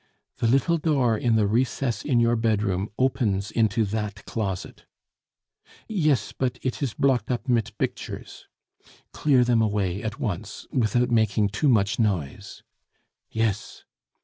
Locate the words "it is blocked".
6.63-7.29